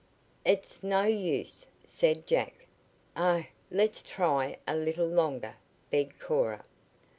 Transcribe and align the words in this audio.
"It's 0.43 0.81
no 0.81 1.03
use," 1.03 1.67
said 1.85 2.25
Jack. 2.25 2.65
"Oh, 3.15 3.43
let's 3.69 4.01
try 4.01 4.57
a 4.67 4.75
little 4.75 5.05
longer," 5.05 5.57
begged 5.91 6.17
Cora. 6.17 6.65